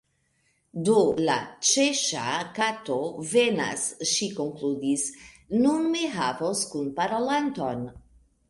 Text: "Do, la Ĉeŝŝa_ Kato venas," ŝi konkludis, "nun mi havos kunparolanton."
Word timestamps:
"Do, 0.87 0.93
la 1.27 1.35
Ĉeŝŝa_ 1.71 2.23
Kato 2.55 2.97
venas," 3.33 3.85
ŝi 4.15 4.31
konkludis, 4.41 5.07
"nun 5.67 5.87
mi 5.93 6.13
havos 6.19 6.65
kunparolanton." 6.73 7.89